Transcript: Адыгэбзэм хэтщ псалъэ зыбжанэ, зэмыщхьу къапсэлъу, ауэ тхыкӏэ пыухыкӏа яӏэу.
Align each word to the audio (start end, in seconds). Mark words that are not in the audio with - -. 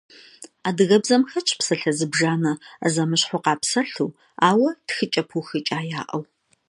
Адыгэбзэм 0.67 1.21
хэтщ 1.31 1.49
псалъэ 1.59 1.91
зыбжанэ, 1.97 2.51
зэмыщхьу 2.93 3.43
къапсэлъу, 3.43 4.09
ауэ 4.49 4.69
тхыкӏэ 4.87 5.23
пыухыкӏа 5.29 5.79
яӏэу. 5.99 6.23